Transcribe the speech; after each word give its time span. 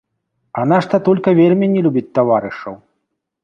—А 0.61 0.63
наш 0.71 0.87
татулька 0.93 1.35
вельмі 1.41 1.71
не 1.77 1.85
любіць 1.89 2.05
«таварышаў». 2.21 2.83